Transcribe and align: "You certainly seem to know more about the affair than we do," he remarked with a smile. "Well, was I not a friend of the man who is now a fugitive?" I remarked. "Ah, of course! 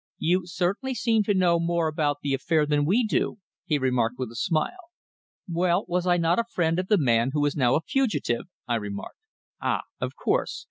"You 0.17 0.47
certainly 0.47 0.95
seem 0.95 1.21
to 1.25 1.35
know 1.35 1.59
more 1.59 1.87
about 1.87 2.21
the 2.23 2.33
affair 2.33 2.65
than 2.65 2.85
we 2.87 3.05
do," 3.05 3.37
he 3.65 3.77
remarked 3.77 4.17
with 4.17 4.31
a 4.31 4.35
smile. 4.35 4.89
"Well, 5.47 5.85
was 5.87 6.07
I 6.07 6.17
not 6.17 6.39
a 6.39 6.43
friend 6.51 6.79
of 6.79 6.87
the 6.87 6.97
man 6.97 7.29
who 7.33 7.45
is 7.45 7.55
now 7.55 7.75
a 7.75 7.81
fugitive?" 7.81 8.45
I 8.67 8.77
remarked. 8.77 9.19
"Ah, 9.61 9.81
of 9.99 10.15
course! 10.15 10.59